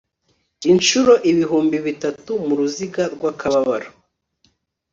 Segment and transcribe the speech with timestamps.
[0.71, 3.89] inshuro ibihumbi bitatu muruziga rw'akababaro